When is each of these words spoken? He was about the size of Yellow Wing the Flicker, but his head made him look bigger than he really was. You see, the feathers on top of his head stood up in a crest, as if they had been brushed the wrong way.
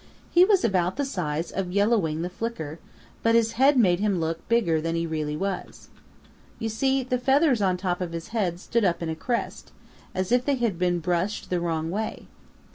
He 0.31 0.43
was 0.43 0.63
about 0.65 0.95
the 0.95 1.05
size 1.05 1.51
of 1.51 1.71
Yellow 1.71 1.99
Wing 1.99 2.23
the 2.23 2.29
Flicker, 2.31 2.79
but 3.21 3.35
his 3.35 3.51
head 3.51 3.77
made 3.77 3.99
him 3.99 4.19
look 4.19 4.49
bigger 4.49 4.81
than 4.81 4.95
he 4.95 5.05
really 5.05 5.37
was. 5.37 5.89
You 6.57 6.69
see, 6.69 7.03
the 7.03 7.19
feathers 7.19 7.61
on 7.61 7.77
top 7.77 8.01
of 8.01 8.11
his 8.11 8.29
head 8.29 8.59
stood 8.59 8.83
up 8.83 9.03
in 9.03 9.09
a 9.09 9.15
crest, 9.15 9.71
as 10.15 10.31
if 10.31 10.43
they 10.43 10.55
had 10.55 10.79
been 10.79 11.01
brushed 11.01 11.51
the 11.51 11.59
wrong 11.59 11.91
way. 11.91 12.25